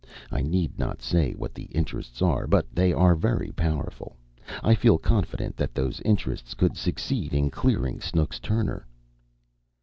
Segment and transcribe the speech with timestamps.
[0.31, 4.17] I need not say what the interests are, but they are very powerful.
[4.63, 8.87] I feel confident that those interests could succeed in clearing Snooks Turner."